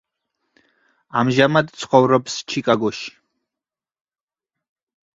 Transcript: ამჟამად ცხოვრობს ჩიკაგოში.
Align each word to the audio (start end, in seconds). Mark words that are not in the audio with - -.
ამჟამად 1.21 1.69
ცხოვრობს 1.83 2.39
ჩიკაგოში. 2.55 3.15